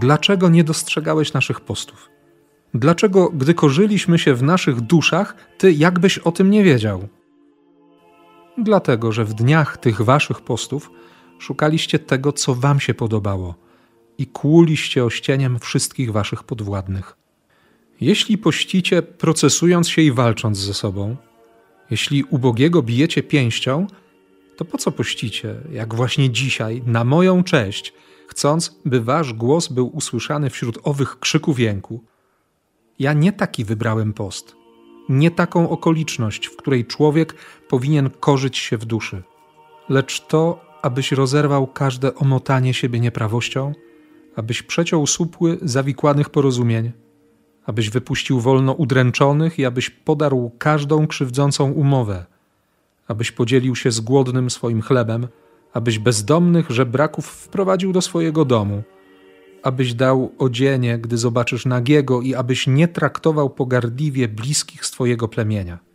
Dlaczego 0.03 0.49
nie 0.49 0.63
dostrzegałeś 0.63 1.33
naszych 1.33 1.61
postów? 1.61 2.09
Dlaczego, 2.73 3.29
gdy 3.29 3.53
korzyliśmy 3.53 4.19
się 4.19 4.35
w 4.35 4.43
naszych 4.43 4.81
duszach, 4.81 5.35
ty 5.57 5.73
jakbyś 5.73 6.17
o 6.17 6.31
tym 6.31 6.49
nie 6.49 6.63
wiedział? 6.63 7.07
Dlatego, 8.57 9.11
że 9.11 9.25
w 9.25 9.33
dniach 9.33 9.77
tych 9.77 10.01
waszych 10.01 10.41
postów 10.41 10.91
szukaliście 11.39 11.99
tego, 11.99 12.33
co 12.33 12.55
wam 12.55 12.79
się 12.79 12.93
podobało 12.93 13.55
i 14.17 14.27
kłuliście 14.27 15.05
ościeniem 15.05 15.59
wszystkich 15.59 16.11
waszych 16.11 16.43
podwładnych. 16.43 17.17
Jeśli 18.01 18.37
pościcie, 18.37 19.01
procesując 19.01 19.89
się 19.89 20.01
i 20.01 20.11
walcząc 20.11 20.57
ze 20.57 20.73
sobą, 20.73 21.15
jeśli 21.91 22.23
ubogiego 22.23 22.81
bijecie 22.81 23.23
pięścią, 23.23 23.87
to 24.57 24.65
po 24.65 24.77
co 24.77 24.91
pościcie, 24.91 25.55
jak 25.71 25.95
właśnie 25.95 26.29
dzisiaj, 26.29 26.81
na 26.85 27.03
moją 27.03 27.43
cześć, 27.43 27.93
chcąc, 28.27 28.79
by 28.85 29.01
wasz 29.01 29.33
głos 29.33 29.67
był 29.67 29.87
usłyszany 29.87 30.49
wśród 30.49 30.79
owych 30.83 31.19
krzyków 31.19 31.59
jęku. 31.59 32.03
Ja 32.99 33.13
nie 33.13 33.31
taki 33.31 33.65
wybrałem 33.65 34.13
post, 34.13 34.55
nie 35.09 35.31
taką 35.31 35.69
okoliczność, 35.69 36.47
w 36.47 36.55
której 36.55 36.85
człowiek 36.85 37.35
powinien 37.69 38.09
korzyć 38.09 38.57
się 38.57 38.77
w 38.77 38.85
duszy, 38.85 39.23
lecz 39.89 40.27
to, 40.27 40.61
abyś 40.81 41.11
rozerwał 41.11 41.67
każde 41.67 42.15
omotanie 42.15 42.73
siebie 42.73 42.99
nieprawością, 42.99 43.73
abyś 44.35 44.63
przeciął 44.63 45.07
słupły 45.07 45.57
zawikłanych 45.61 46.29
porozumień, 46.29 46.91
abyś 47.65 47.89
wypuścił 47.89 48.39
wolno 48.39 48.73
udręczonych 48.73 49.59
i 49.59 49.65
abyś 49.65 49.89
podarł 49.89 50.51
każdą 50.57 51.07
krzywdzącą 51.07 51.71
umowę, 51.71 52.25
abyś 53.07 53.31
podzielił 53.31 53.75
się 53.75 53.91
z 53.91 53.99
głodnym 53.99 54.49
swoim 54.49 54.81
chlebem, 54.81 55.27
abyś 55.73 55.99
bezdomnych 55.99 56.69
żebraków 56.69 57.25
wprowadził 57.27 57.93
do 57.93 58.01
swojego 58.01 58.45
domu, 58.45 58.83
abyś 59.63 59.93
dał 59.93 60.31
odzienie, 60.37 60.97
gdy 60.97 61.17
zobaczysz 61.17 61.65
nagiego 61.65 62.21
i 62.21 62.35
abyś 62.35 62.67
nie 62.67 62.87
traktował 62.87 63.49
pogardliwie 63.49 64.27
bliskich 64.27 64.85
z 64.85 64.91
twojego 64.91 65.27
plemienia. 65.27 65.92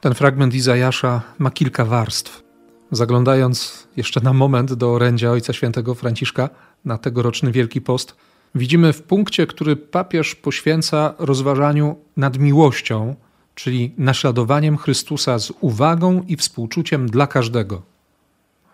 Ten 0.00 0.14
fragment 0.14 0.54
Izajasza 0.54 1.22
ma 1.38 1.50
kilka 1.50 1.84
warstw. 1.84 2.42
Zaglądając 2.90 3.88
jeszcze 3.96 4.20
na 4.20 4.32
moment 4.32 4.74
do 4.74 4.92
orędzia 4.92 5.30
Ojca 5.30 5.52
Świętego 5.52 5.94
Franciszka 5.94 6.50
na 6.84 6.98
tegoroczny 6.98 7.52
Wielki 7.52 7.80
Post, 7.80 8.16
widzimy 8.54 8.92
w 8.92 9.02
punkcie, 9.02 9.46
który 9.46 9.76
papież 9.76 10.34
poświęca 10.34 11.14
rozważaniu 11.18 11.96
nad 12.16 12.38
miłością, 12.38 13.14
czyli 13.54 13.94
naśladowaniem 13.98 14.76
Chrystusa 14.76 15.38
z 15.38 15.52
uwagą 15.60 16.22
i 16.28 16.36
współczuciem 16.36 17.08
dla 17.08 17.26
każdego. 17.26 17.82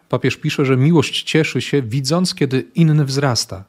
Papież 0.08 0.36
pisze, 0.36 0.64
że 0.64 0.76
miłość 0.76 1.22
cieszy 1.22 1.60
się, 1.60 1.82
widząc, 1.82 2.34
kiedy 2.34 2.64
inny 2.74 3.04
wzrasta, 3.04 3.64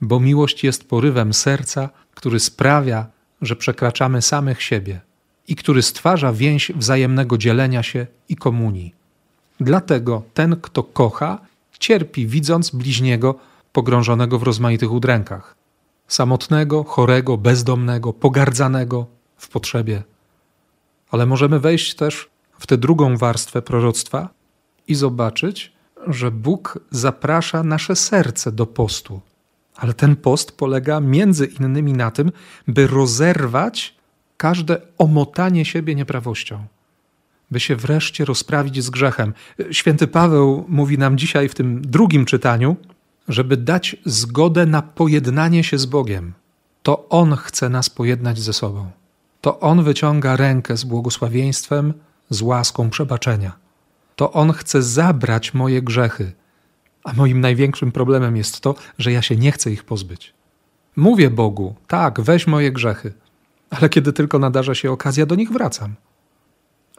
bo 0.00 0.20
miłość 0.20 0.64
jest 0.64 0.88
porywem 0.88 1.32
serca, 1.32 1.88
który 2.14 2.40
sprawia, 2.40 3.06
że 3.42 3.56
przekraczamy 3.56 4.22
samych 4.22 4.62
siebie 4.62 5.07
i 5.48 5.56
który 5.56 5.82
stwarza 5.82 6.32
więź 6.32 6.72
wzajemnego 6.76 7.38
dzielenia 7.38 7.82
się 7.82 8.06
i 8.28 8.36
komunii. 8.36 8.94
Dlatego 9.60 10.22
ten, 10.34 10.56
kto 10.62 10.82
kocha, 10.82 11.38
cierpi, 11.78 12.26
widząc 12.26 12.70
bliźniego 12.70 13.34
pogrążonego 13.72 14.38
w 14.38 14.42
rozmaitych 14.42 14.92
udrękach, 14.92 15.54
samotnego, 16.08 16.84
chorego, 16.84 17.36
bezdomnego, 17.36 18.12
pogardzanego 18.12 19.06
w 19.36 19.48
potrzebie. 19.48 20.02
Ale 21.10 21.26
możemy 21.26 21.60
wejść 21.60 21.94
też 21.94 22.28
w 22.58 22.66
tę 22.66 22.76
drugą 22.76 23.16
warstwę 23.16 23.62
proroctwa 23.62 24.28
i 24.88 24.94
zobaczyć, 24.94 25.72
że 26.06 26.30
Bóg 26.30 26.78
zaprasza 26.90 27.62
nasze 27.62 27.96
serce 27.96 28.52
do 28.52 28.66
postu. 28.66 29.20
Ale 29.76 29.94
ten 29.94 30.16
post 30.16 30.52
polega 30.52 31.00
między 31.00 31.46
innymi 31.46 31.92
na 31.92 32.10
tym, 32.10 32.32
by 32.68 32.86
rozerwać 32.86 33.97
każde 34.38 34.80
omotanie 34.98 35.64
siebie 35.64 35.94
nieprawością, 35.94 36.66
by 37.50 37.60
się 37.60 37.76
wreszcie 37.76 38.24
rozprawić 38.24 38.84
z 38.84 38.90
grzechem. 38.90 39.34
Święty 39.70 40.06
Paweł 40.06 40.64
mówi 40.68 40.98
nam 40.98 41.18
dzisiaj 41.18 41.48
w 41.48 41.54
tym 41.54 41.82
drugim 41.82 42.24
czytaniu, 42.24 42.76
żeby 43.28 43.56
dać 43.56 43.96
zgodę 44.04 44.66
na 44.66 44.82
pojednanie 44.82 45.64
się 45.64 45.78
z 45.78 45.86
Bogiem. 45.86 46.32
To 46.82 47.08
On 47.08 47.36
chce 47.36 47.68
nas 47.68 47.90
pojednać 47.90 48.38
ze 48.38 48.52
sobą. 48.52 48.90
To 49.40 49.60
On 49.60 49.82
wyciąga 49.82 50.36
rękę 50.36 50.76
z 50.76 50.84
błogosławieństwem, 50.84 51.94
z 52.30 52.42
łaską 52.42 52.90
przebaczenia. 52.90 53.52
To 54.16 54.32
On 54.32 54.52
chce 54.52 54.82
zabrać 54.82 55.54
moje 55.54 55.82
grzechy, 55.82 56.32
a 57.04 57.12
moim 57.12 57.40
największym 57.40 57.92
problemem 57.92 58.36
jest 58.36 58.60
to, 58.60 58.74
że 58.98 59.12
ja 59.12 59.22
się 59.22 59.36
nie 59.36 59.52
chcę 59.52 59.70
ich 59.70 59.84
pozbyć. 59.84 60.34
Mówię 60.96 61.30
Bogu, 61.30 61.74
tak, 61.86 62.20
weź 62.20 62.46
moje 62.46 62.72
grzechy, 62.72 63.12
ale 63.70 63.88
kiedy 63.88 64.12
tylko 64.12 64.38
nadarza 64.38 64.74
się 64.74 64.92
okazja, 64.92 65.26
do 65.26 65.34
nich 65.34 65.52
wracam. 65.52 65.94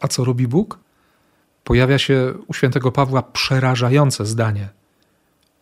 A 0.01 0.07
co 0.07 0.23
robi 0.23 0.47
Bóg? 0.47 0.79
Pojawia 1.63 1.97
się 1.97 2.33
u 2.47 2.53
świętego 2.53 2.91
Pawła 2.91 3.21
przerażające 3.21 4.25
zdanie. 4.25 4.69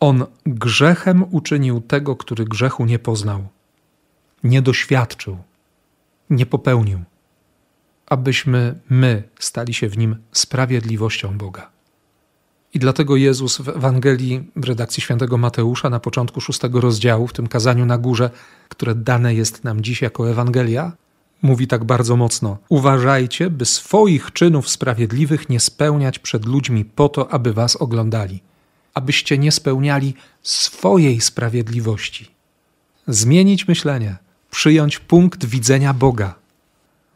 On 0.00 0.26
grzechem 0.46 1.24
uczynił 1.30 1.80
tego, 1.80 2.16
który 2.16 2.44
grzechu 2.44 2.84
nie 2.84 2.98
poznał, 2.98 3.48
nie 4.44 4.62
doświadczył, 4.62 5.38
nie 6.30 6.46
popełnił, 6.46 7.00
abyśmy 8.06 8.80
my 8.90 9.22
stali 9.38 9.74
się 9.74 9.88
w 9.88 9.98
nim 9.98 10.16
sprawiedliwością 10.32 11.38
Boga. 11.38 11.77
I 12.74 12.78
dlatego 12.78 13.16
Jezus 13.16 13.58
w 13.58 13.68
Ewangelii 13.68 14.50
w 14.56 14.64
redakcji 14.64 15.02
świętego 15.02 15.38
Mateusza 15.38 15.90
na 15.90 16.00
początku 16.00 16.40
szóstego 16.40 16.80
rozdziału, 16.80 17.26
w 17.26 17.32
tym 17.32 17.46
kazaniu 17.46 17.86
na 17.86 17.98
górze, 17.98 18.30
które 18.68 18.94
dane 18.94 19.34
jest 19.34 19.64
nam 19.64 19.80
dziś 19.80 20.02
jako 20.02 20.30
Ewangelia, 20.30 20.92
mówi 21.42 21.66
tak 21.66 21.84
bardzo 21.84 22.16
mocno: 22.16 22.58
Uważajcie, 22.68 23.50
by 23.50 23.64
swoich 23.64 24.32
czynów 24.32 24.68
sprawiedliwych 24.68 25.48
nie 25.48 25.60
spełniać 25.60 26.18
przed 26.18 26.46
ludźmi 26.46 26.84
po 26.84 27.08
to, 27.08 27.32
aby 27.32 27.52
was 27.52 27.76
oglądali, 27.76 28.42
abyście 28.94 29.38
nie 29.38 29.52
spełniali 29.52 30.14
swojej 30.42 31.20
sprawiedliwości. 31.20 32.30
Zmienić 33.08 33.68
myślenie, 33.68 34.16
przyjąć 34.50 34.98
punkt 34.98 35.44
widzenia 35.44 35.94
Boga. 35.94 36.34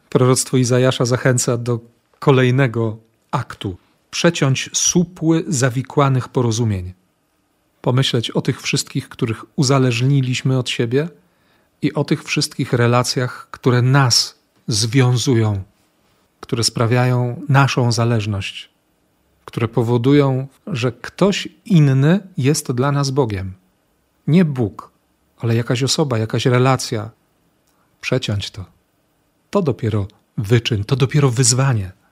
Proroctwo 0.09 0.57
Izajasza 0.57 1.05
zachęca 1.05 1.57
do 1.57 1.79
kolejnego 2.19 2.97
aktu 3.31 3.77
przeciąć 4.13 4.69
supły 4.73 5.43
zawikłanych 5.47 6.29
porozumień. 6.29 6.93
Pomyśleć 7.81 8.31
o 8.31 8.41
tych 8.41 8.61
wszystkich, 8.61 9.09
których 9.09 9.45
uzależniliśmy 9.55 10.57
od 10.57 10.69
siebie 10.69 11.09
i 11.81 11.93
o 11.93 12.03
tych 12.03 12.23
wszystkich 12.23 12.73
relacjach, 12.73 13.47
które 13.51 13.81
nas 13.81 14.39
związują, 14.67 15.63
które 16.39 16.63
sprawiają 16.63 17.41
naszą 17.49 17.91
zależność, 17.91 18.69
które 19.45 19.67
powodują, 19.67 20.47
że 20.67 20.91
ktoś 20.91 21.47
inny 21.65 22.19
jest 22.37 22.71
dla 22.71 22.91
nas 22.91 23.09
Bogiem. 23.11 23.53
Nie 24.27 24.45
Bóg, 24.45 24.91
ale 25.39 25.55
jakaś 25.55 25.83
osoba, 25.83 26.17
jakaś 26.17 26.45
relacja. 26.45 27.09
Przeciąć 28.01 28.51
to. 28.51 28.65
To 29.49 29.61
dopiero 29.61 30.07
wyczyn, 30.37 30.83
to 30.83 30.95
dopiero 30.95 31.29
wyzwanie 31.29 32.02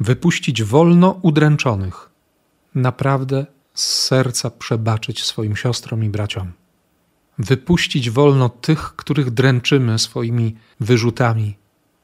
wypuścić 0.00 0.62
wolno 0.62 1.18
udręczonych, 1.22 2.10
naprawdę 2.74 3.46
z 3.74 3.84
serca 3.84 4.50
przebaczyć 4.50 5.24
swoim 5.24 5.56
siostrom 5.56 6.04
i 6.04 6.08
braciom, 6.08 6.52
wypuścić 7.38 8.10
wolno 8.10 8.48
tych, 8.48 8.96
których 8.96 9.30
dręczymy 9.30 9.98
swoimi 9.98 10.56
wyrzutami, 10.80 11.56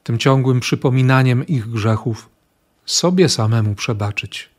tym 0.03 0.18
ciągłym 0.18 0.61
przypominaniem 0.61 1.46
ich 1.46 1.70
grzechów, 1.70 2.29
sobie 2.87 3.29
samemu 3.29 3.74
przebaczyć, 3.74 4.50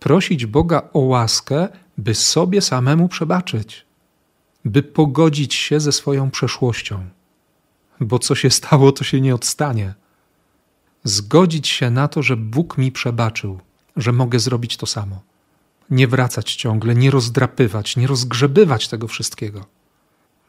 prosić 0.00 0.46
Boga 0.46 0.82
o 0.92 0.98
łaskę, 0.98 1.68
by 1.98 2.14
sobie 2.14 2.62
samemu 2.62 3.08
przebaczyć, 3.08 3.86
by 4.64 4.82
pogodzić 4.82 5.54
się 5.54 5.80
ze 5.80 5.92
swoją 5.92 6.30
przeszłością, 6.30 7.04
bo 8.00 8.18
co 8.18 8.34
się 8.34 8.50
stało, 8.50 8.92
to 8.92 9.04
się 9.04 9.20
nie 9.20 9.34
odstanie 9.34 9.94
zgodzić 11.08 11.68
się 11.68 11.90
na 11.90 12.08
to, 12.08 12.22
że 12.22 12.36
Bóg 12.36 12.78
mi 12.78 12.92
przebaczył, 12.92 13.60
że 13.96 14.12
mogę 14.12 14.38
zrobić 14.38 14.76
to 14.76 14.86
samo. 14.86 15.22
Nie 15.90 16.08
wracać 16.08 16.54
ciągle, 16.54 16.94
nie 16.94 17.10
rozdrapywać, 17.10 17.96
nie 17.96 18.06
rozgrzebywać 18.06 18.88
tego 18.88 19.08
wszystkiego, 19.08 19.64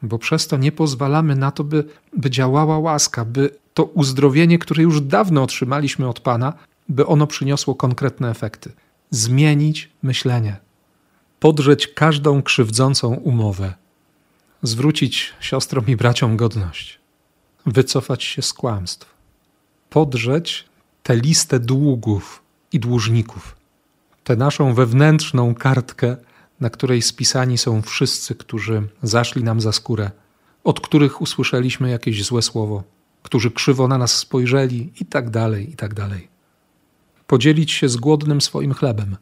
bo 0.02 0.18
przez 0.18 0.46
to 0.46 0.56
nie 0.56 0.72
pozwalamy 0.72 1.36
na 1.36 1.50
to, 1.50 1.64
by, 1.64 1.84
by 2.16 2.30
działała 2.30 2.78
łaska, 2.78 3.24
by 3.24 3.50
to 3.74 3.84
uzdrowienie, 3.84 4.58
które 4.58 4.82
już 4.82 5.00
dawno 5.00 5.42
otrzymaliśmy 5.42 6.08
od 6.08 6.20
Pana, 6.20 6.52
by 6.88 7.06
ono 7.06 7.26
przyniosło 7.26 7.74
konkretne 7.74 8.30
efekty. 8.30 8.72
Zmienić 9.10 9.90
myślenie, 10.02 10.56
podrzeć 11.40 11.86
każdą 11.86 12.42
krzywdzącą 12.42 13.14
umowę, 13.14 13.74
zwrócić 14.62 15.32
siostrom 15.40 15.86
i 15.86 15.96
braciom 15.96 16.36
godność, 16.36 17.00
wycofać 17.66 18.24
się 18.24 18.42
z 18.42 18.52
kłamstw 18.52 19.17
podrzeć 19.90 20.64
tę 21.02 21.16
listę 21.16 21.60
długów 21.60 22.42
i 22.72 22.80
dłużników, 22.80 23.56
tę 24.24 24.36
naszą 24.36 24.74
wewnętrzną 24.74 25.54
kartkę, 25.54 26.16
na 26.60 26.70
której 26.70 27.02
spisani 27.02 27.58
są 27.58 27.82
wszyscy, 27.82 28.34
którzy 28.34 28.82
zaszli 29.02 29.44
nam 29.44 29.60
za 29.60 29.72
skórę, 29.72 30.10
od 30.64 30.80
których 30.80 31.20
usłyszeliśmy 31.20 31.90
jakieś 31.90 32.24
złe 32.24 32.42
słowo, 32.42 32.84
którzy 33.22 33.50
krzywo 33.50 33.88
na 33.88 33.98
nas 33.98 34.16
spojrzeli 34.16 34.92
i 35.00 35.04
tak 35.04 35.30
dalej, 35.30 35.70
i 35.70 35.76
tak 35.76 35.94
dalej. 35.94 36.28
Podzielić 37.26 37.72
się 37.72 37.88
z 37.88 37.96
głodnym 37.96 38.40
swoim 38.40 38.74
chlebem. 38.74 39.16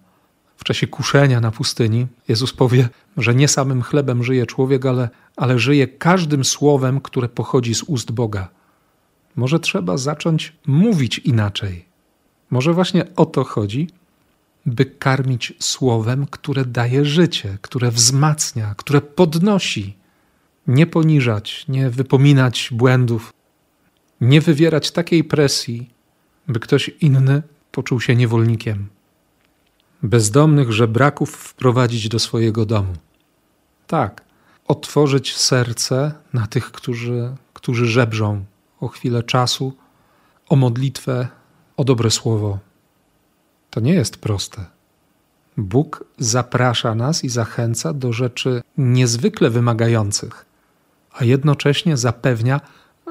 W 0.57 0.65
czasie 0.65 0.87
kuszenia 0.87 1.41
na 1.41 1.51
pustyni, 1.51 2.07
Jezus 2.29 2.53
powie, 2.53 2.89
że 3.17 3.35
nie 3.35 3.49
samym 3.49 3.83
chlebem 3.83 4.25
żyje 4.25 4.47
człowiek, 4.47 4.87
ale, 4.87 5.09
ale 5.37 5.59
żyje 5.59 5.89
każdym 5.89 6.45
słowem, 6.45 7.01
które 7.01 7.29
pochodzi 7.29 7.75
z 7.75 7.83
ust 7.83 8.13
Boga. 8.13 8.49
Może 9.37 9.61
trzeba 9.61 9.97
zacząć 9.97 10.53
mówić 10.67 11.19
inaczej. 11.19 11.85
Może 12.51 12.73
właśnie 12.73 13.15
o 13.17 13.27
to 13.27 13.45
chodzi, 13.45 13.89
by 14.67 14.85
karmić 14.85 15.53
słowem, 15.59 16.27
które 16.27 16.65
daje 16.65 17.05
życie, 17.05 17.59
które 17.63 17.91
wzmacnia, 17.91 18.75
które 18.75 19.01
podnosi. 19.01 19.97
Nie 20.67 20.87
poniżać, 20.87 21.65
nie 21.69 21.91
wypominać 21.91 22.69
błędów, 22.73 23.33
nie 24.21 24.41
wywierać 24.41 24.91
takiej 24.91 25.25
presji, 25.25 25.91
by 26.49 26.61
ktoś 26.61 26.89
inny 27.01 27.43
poczuł 27.73 28.01
się 28.01 28.17
niewolnikiem. 28.17 28.89
Bezdomnych 30.03 30.73
żebraków 30.73 31.37
wprowadzić 31.37 32.09
do 32.09 32.19
swojego 32.19 32.67
domu. 32.67 32.93
Tak, 33.87 34.25
otworzyć 34.69 35.37
serce 35.37 36.13
na 36.33 36.47
tych, 36.47 36.73
którzy, 36.73 37.37
którzy 37.53 37.87
żebrzą 37.87 38.45
o 38.81 38.89
chwilę 38.89 39.23
czasu, 39.23 39.73
o 40.49 40.57
modlitwę, 40.57 41.29
o 41.77 41.85
dobre 41.85 42.11
słowo. 42.11 42.59
To 43.71 43.81
nie 43.81 43.95
jest 43.95 44.17
proste. 44.17 44.67
Bóg 45.57 46.05
zaprasza 46.19 46.95
nas 46.95 47.25
i 47.25 47.29
zachęca 47.29 47.93
do 47.93 48.13
rzeczy 48.13 48.63
niezwykle 48.79 49.51
wymagających, 49.51 50.47
a 51.13 51.25
jednocześnie 51.25 51.97
zapewnia, 51.97 52.61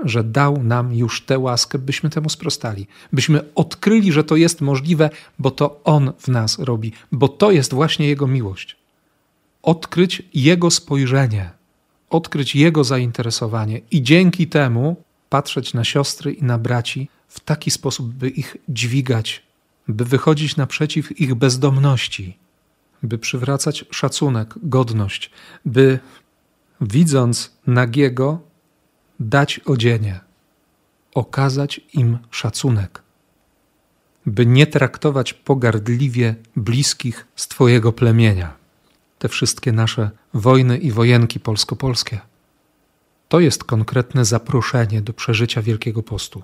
że 0.04 0.23
dał 0.23 0.63
nam 0.63 0.93
już 0.93 1.25
tę 1.25 1.39
łaskę, 1.39 1.80
byśmy 1.80 2.10
temu 2.10 2.30
sprostali, 2.30 2.88
byśmy 3.13 3.54
odkryli, 3.56 4.12
że 4.12 4.23
to 4.23 4.36
jest 4.36 4.62
możliwe, 4.62 5.10
bo 5.39 5.51
to 5.51 5.82
On 5.84 6.13
w 6.19 6.28
nas 6.28 6.60
robi, 6.60 6.91
bo 7.12 7.28
to 7.28 7.51
jest 7.51 7.73
właśnie 7.73 8.08
Jego 8.08 8.28
miłość. 8.28 8.78
Odkryć 9.62 10.23
Jego 10.34 10.71
spojrzenie, 10.71 11.51
odkryć 12.10 12.56
Jego 12.56 12.84
zainteresowanie 12.84 13.82
i 13.91 14.04
dzięki 14.04 14.47
temu 14.47 14.95
patrzeć 15.29 15.73
na 15.73 15.83
siostry 15.83 16.33
i 16.33 16.43
na 16.43 16.57
braci 16.57 17.09
w 17.27 17.39
taki 17.39 17.71
sposób, 17.71 18.13
by 18.13 18.29
ich 18.29 18.57
dźwigać, 18.69 19.43
by 19.88 20.05
wychodzić 20.05 20.55
naprzeciw 20.55 21.19
ich 21.21 21.35
bezdomności, 21.35 22.38
by 23.03 23.17
przywracać 23.17 23.85
szacunek, 23.91 24.53
godność, 24.63 25.31
by 25.65 25.99
widząc 26.81 27.51
nagiego, 27.67 28.39
dać 29.19 29.59
odzienie, 29.59 30.19
okazać 31.13 31.81
im 31.93 32.17
szacunek, 32.31 33.01
by 34.25 34.45
nie 34.45 34.67
traktować 34.67 35.33
pogardliwie 35.33 36.35
bliskich 36.55 37.27
z 37.35 37.47
Twojego 37.47 37.91
plemienia. 37.91 38.53
Te 39.19 39.29
wszystkie 39.29 39.71
nasze 39.71 40.11
wojny 40.33 40.77
i 40.77 40.91
wojenki 40.91 41.39
polsko-polskie. 41.39 42.19
To 43.29 43.39
jest 43.39 43.63
konkretne 43.63 44.25
zaproszenie 44.25 45.01
do 45.01 45.13
przeżycia 45.13 45.61
Wielkiego 45.61 46.03
Postu, 46.03 46.43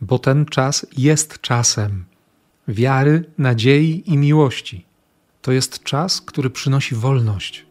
bo 0.00 0.18
ten 0.18 0.46
czas 0.46 0.86
jest 0.96 1.40
czasem 1.40 2.04
wiary, 2.68 3.24
nadziei 3.38 4.02
i 4.06 4.18
miłości. 4.18 4.84
To 5.42 5.52
jest 5.52 5.84
czas, 5.84 6.20
który 6.20 6.50
przynosi 6.50 6.94
wolność 6.94 7.70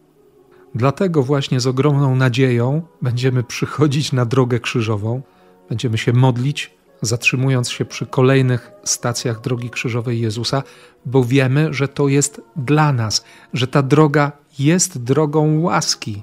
Dlatego 0.74 1.22
właśnie 1.22 1.60
z 1.60 1.66
ogromną 1.66 2.16
nadzieją 2.16 2.82
będziemy 3.02 3.42
przychodzić 3.42 4.12
na 4.12 4.24
drogę 4.24 4.60
krzyżową, 4.60 5.22
będziemy 5.68 5.98
się 5.98 6.12
modlić, 6.12 6.70
zatrzymując 7.02 7.70
się 7.70 7.84
przy 7.84 8.06
kolejnych 8.06 8.70
stacjach 8.84 9.40
drogi 9.40 9.70
krzyżowej 9.70 10.20
Jezusa, 10.20 10.62
bo 11.06 11.24
wiemy, 11.24 11.74
że 11.74 11.88
to 11.88 12.08
jest 12.08 12.40
dla 12.56 12.92
nas, 12.92 13.24
że 13.54 13.66
ta 13.66 13.82
droga 13.82 14.32
jest 14.58 15.02
drogą 15.02 15.60
łaski. 15.60 16.22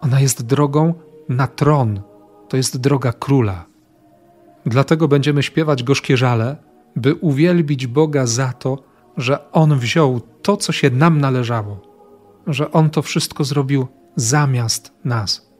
Ona 0.00 0.20
jest 0.20 0.46
drogą 0.46 0.94
na 1.28 1.46
tron, 1.46 2.00
to 2.48 2.56
jest 2.56 2.80
droga 2.80 3.12
króla. 3.12 3.66
Dlatego 4.66 5.08
będziemy 5.08 5.42
śpiewać 5.42 5.82
gorzkie 5.82 6.16
żale, 6.16 6.56
by 6.96 7.14
uwielbić 7.14 7.86
Boga 7.86 8.26
za 8.26 8.52
to, 8.52 8.78
że 9.16 9.52
On 9.52 9.78
wziął 9.78 10.20
to, 10.42 10.56
co 10.56 10.72
się 10.72 10.90
nam 10.90 11.20
należało 11.20 11.94
że 12.46 12.72
On 12.72 12.90
to 12.90 13.02
wszystko 13.02 13.44
zrobił 13.44 13.86
zamiast 14.16 14.92
nas. 15.04 15.50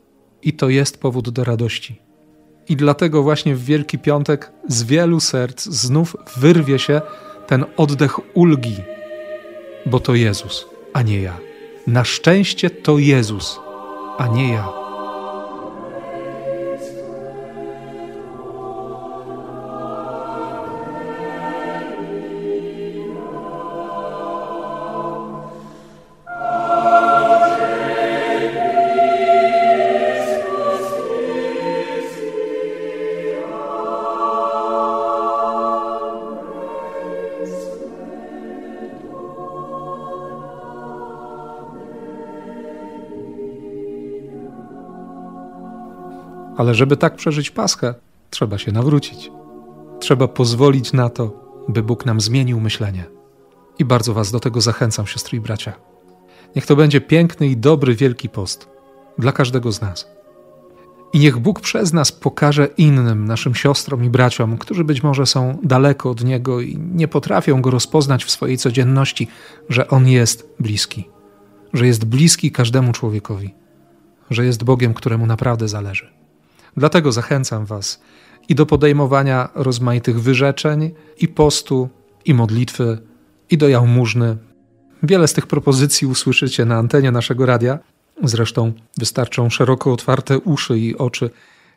I 0.42 0.52
to 0.52 0.68
jest 0.68 1.00
powód 1.00 1.30
do 1.30 1.44
radości. 1.44 2.00
I 2.68 2.76
dlatego 2.76 3.22
właśnie 3.22 3.54
w 3.54 3.64
Wielki 3.64 3.98
Piątek 3.98 4.52
z 4.68 4.82
wielu 4.82 5.20
serc 5.20 5.64
znów 5.64 6.16
wyrwie 6.36 6.78
się 6.78 7.00
ten 7.46 7.64
oddech 7.76 8.36
ulgi, 8.36 8.76
bo 9.86 10.00
to 10.00 10.14
Jezus, 10.14 10.66
a 10.92 11.02
nie 11.02 11.20
ja. 11.20 11.38
Na 11.86 12.04
szczęście 12.04 12.70
to 12.70 12.98
Jezus, 12.98 13.60
a 14.18 14.26
nie 14.26 14.52
ja. 14.52 14.83
Żeby 46.74 46.96
tak 46.96 47.16
przeżyć 47.16 47.50
Paschę, 47.50 47.94
trzeba 48.30 48.58
się 48.58 48.72
nawrócić. 48.72 49.30
Trzeba 50.00 50.28
pozwolić 50.28 50.92
na 50.92 51.10
to, 51.10 51.44
by 51.68 51.82
Bóg 51.82 52.06
nam 52.06 52.20
zmienił 52.20 52.60
myślenie. 52.60 53.04
I 53.78 53.84
bardzo 53.84 54.14
Was 54.14 54.30
do 54.30 54.40
tego 54.40 54.60
zachęcam, 54.60 55.06
siostry 55.06 55.38
i 55.38 55.40
bracia. 55.40 55.72
Niech 56.56 56.66
to 56.66 56.76
będzie 56.76 57.00
piękny 57.00 57.46
i 57.46 57.56
dobry 57.56 57.94
Wielki 57.94 58.28
Post 58.28 58.68
dla 59.18 59.32
każdego 59.32 59.72
z 59.72 59.80
nas. 59.80 60.08
I 61.12 61.18
niech 61.18 61.38
Bóg 61.38 61.60
przez 61.60 61.92
nas 61.92 62.12
pokaże 62.12 62.66
innym, 62.66 63.24
naszym 63.24 63.54
siostrom 63.54 64.04
i 64.04 64.10
braciom, 64.10 64.58
którzy 64.58 64.84
być 64.84 65.02
może 65.02 65.26
są 65.26 65.58
daleko 65.62 66.10
od 66.10 66.24
Niego 66.24 66.60
i 66.60 66.78
nie 66.78 67.08
potrafią 67.08 67.62
Go 67.62 67.70
rozpoznać 67.70 68.24
w 68.24 68.30
swojej 68.30 68.58
codzienności, 68.58 69.28
że 69.68 69.88
On 69.88 70.08
jest 70.08 70.54
bliski, 70.60 71.08
że 71.72 71.86
jest 71.86 72.04
bliski 72.04 72.50
każdemu 72.50 72.92
człowiekowi, 72.92 73.54
że 74.30 74.44
jest 74.44 74.64
Bogiem, 74.64 74.94
któremu 74.94 75.26
naprawdę 75.26 75.68
zależy. 75.68 76.23
Dlatego 76.76 77.12
zachęcam 77.12 77.66
Was 77.66 78.00
i 78.48 78.54
do 78.54 78.66
podejmowania 78.66 79.48
rozmaitych 79.54 80.20
wyrzeczeń, 80.20 80.94
i 81.18 81.28
postu, 81.28 81.88
i 82.24 82.34
modlitwy, 82.34 82.98
i 83.50 83.58
do 83.58 83.68
jałmużny. 83.68 84.36
Wiele 85.02 85.28
z 85.28 85.32
tych 85.32 85.46
propozycji 85.46 86.06
usłyszycie 86.06 86.64
na 86.64 86.76
antenie 86.76 87.10
naszego 87.10 87.46
radia. 87.46 87.78
Zresztą 88.24 88.72
wystarczą 88.98 89.50
szeroko 89.50 89.92
otwarte 89.92 90.38
uszy 90.38 90.78
i 90.78 90.96
oczy 90.96 91.30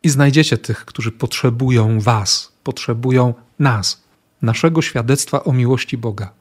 i 0.03 0.09
znajdziecie 0.09 0.57
tych, 0.57 0.85
którzy 0.85 1.11
potrzebują 1.11 1.99
Was, 1.99 2.51
potrzebują 2.63 3.33
nas, 3.59 4.03
naszego 4.41 4.81
świadectwa 4.81 5.43
o 5.43 5.53
miłości 5.53 5.97
Boga. 5.97 6.33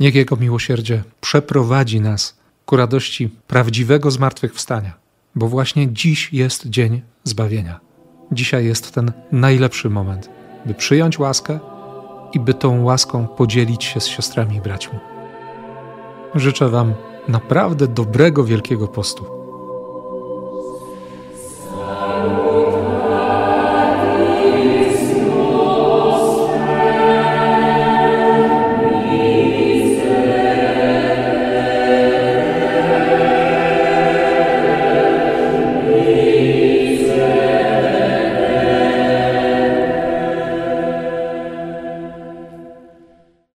Niech 0.00 0.14
Jego 0.14 0.36
miłosierdzie 0.36 1.04
przeprowadzi 1.20 2.00
nas 2.00 2.38
ku 2.66 2.76
radości 2.76 3.30
prawdziwego 3.46 4.10
zmartwychwstania 4.10 5.06
bo 5.36 5.48
właśnie 5.48 5.92
dziś 5.92 6.32
jest 6.32 6.66
dzień 6.66 7.02
zbawienia. 7.28 7.80
Dzisiaj 8.32 8.64
jest 8.64 8.94
ten 8.94 9.12
najlepszy 9.32 9.90
moment, 9.90 10.30
by 10.66 10.74
przyjąć 10.74 11.18
łaskę 11.18 11.58
i 12.32 12.40
by 12.40 12.54
tą 12.54 12.84
łaską 12.84 13.26
podzielić 13.26 13.84
się 13.84 14.00
z 14.00 14.06
siostrami 14.06 14.56
i 14.56 14.60
braćmi. 14.60 14.98
Życzę 16.34 16.68
Wam 16.68 16.94
naprawdę 17.28 17.88
dobrego 17.88 18.44
Wielkiego 18.44 18.88
Postu. 18.88 19.35